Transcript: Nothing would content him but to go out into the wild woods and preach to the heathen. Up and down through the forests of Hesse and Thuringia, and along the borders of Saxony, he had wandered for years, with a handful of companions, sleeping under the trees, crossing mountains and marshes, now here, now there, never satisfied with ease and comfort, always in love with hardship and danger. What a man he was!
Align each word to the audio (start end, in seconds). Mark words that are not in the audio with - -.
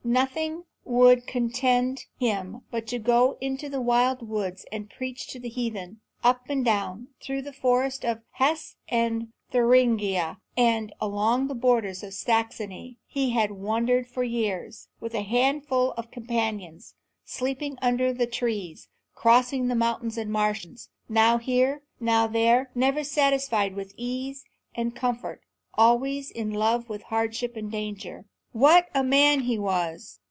Nothing 0.03 0.65
would 0.83 1.27
content 1.27 2.07
him 2.19 2.63
but 2.71 2.87
to 2.87 2.99
go 2.99 3.29
out 3.29 3.37
into 3.39 3.69
the 3.69 3.79
wild 3.79 4.27
woods 4.27 4.65
and 4.71 4.89
preach 4.89 5.27
to 5.27 5.39
the 5.39 5.47
heathen. 5.47 6.01
Up 6.23 6.49
and 6.49 6.65
down 6.65 7.09
through 7.21 7.43
the 7.43 7.53
forests 7.53 8.03
of 8.03 8.19
Hesse 8.31 8.75
and 8.89 9.31
Thuringia, 9.51 10.39
and 10.57 10.91
along 10.99 11.47
the 11.47 11.55
borders 11.55 12.03
of 12.03 12.15
Saxony, 12.15 12.97
he 13.07 13.29
had 13.29 13.51
wandered 13.51 14.05
for 14.07 14.23
years, 14.23 14.89
with 14.99 15.13
a 15.13 15.21
handful 15.21 15.91
of 15.91 16.11
companions, 16.11 16.95
sleeping 17.23 17.77
under 17.81 18.11
the 18.11 18.27
trees, 18.27 18.89
crossing 19.13 19.67
mountains 19.67 20.17
and 20.17 20.31
marshes, 20.31 20.89
now 21.07 21.37
here, 21.37 21.83
now 22.01 22.25
there, 22.27 22.71
never 22.75 23.03
satisfied 23.03 23.75
with 23.75 23.93
ease 23.95 24.43
and 24.75 24.95
comfort, 24.95 25.41
always 25.75 26.31
in 26.31 26.51
love 26.51 26.89
with 26.89 27.03
hardship 27.03 27.55
and 27.55 27.71
danger. 27.71 28.25
What 28.53 28.87
a 28.93 29.01
man 29.01 29.39
he 29.41 29.57
was! 29.57 30.17